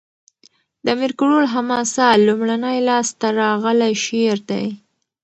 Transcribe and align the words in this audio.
د 0.83 0.85
امیر 0.95 1.11
کروړ 1.19 1.43
حماسه؛ 1.53 2.07
لومړنی 2.25 2.77
لاس 2.89 3.07
ته 3.19 3.27
راغلی 3.41 3.93
شعر 4.05 4.37
دﺉ. 4.49 4.65